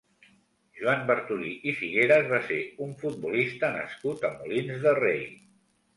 Joan 0.79 1.03
Bartolí 1.09 1.51
i 1.71 1.75
Figueras 1.81 2.29
va 2.33 2.41
ser 2.49 2.59
un 2.87 2.95
futbolista 3.03 3.73
nascut 3.79 4.29
a 4.31 4.37
Molins 4.39 4.83
de 4.87 4.99
Rei. 5.05 5.25